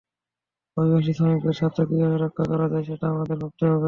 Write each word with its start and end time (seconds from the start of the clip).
অভিবাসী 0.77 1.11
শ্রমিকদের 1.13 1.53
স্বার্থ 1.53 1.77
কীভাবে 1.81 2.17
রক্ষা 2.17 2.43
করা 2.51 2.65
যায়, 2.71 2.85
সেটা 2.85 3.05
আমাদের 3.07 3.35
ভাবতে 3.37 3.65
হবে। 3.65 3.79